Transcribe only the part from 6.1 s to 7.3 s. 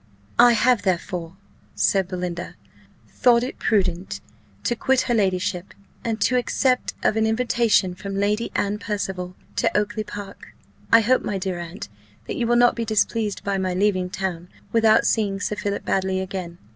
to accept of an